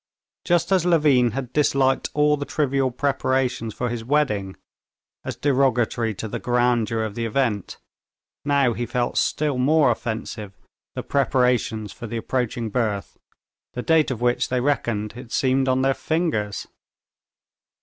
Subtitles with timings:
[0.43, 4.55] Just as Levin had disliked all the trivial preparations for his wedding,
[5.23, 7.77] as derogatory to the grandeur of the event,
[8.43, 10.57] now he felt still more offensive
[10.95, 13.19] the preparations for the approaching birth,
[13.73, 16.67] the date of which they reckoned, it seemed, on their fingers.